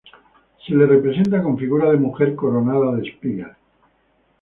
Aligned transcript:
Se 0.65 0.73
la 0.73 0.87
representa 0.87 1.43
con 1.43 1.59
figura 1.59 1.91
de 1.91 1.97
mujer 1.97 2.33
coronada 2.33 2.95
de 2.95 3.07
espigas. 3.07 3.55